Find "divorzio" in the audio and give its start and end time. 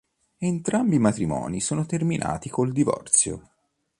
2.71-3.49